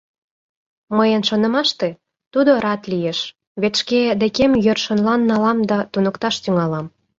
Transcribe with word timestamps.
Мыйын 0.97 1.21
шонымаште, 1.29 1.89
тудо 2.33 2.51
рат 2.63 2.81
лиеш, 2.91 3.19
вет 3.61 3.73
шке 3.81 3.99
декем 4.21 4.51
йӧршынлан 4.65 5.21
налам 5.29 5.57
да 5.69 5.77
туныкташ 5.91 6.35
тӱҥалам. 6.43 6.85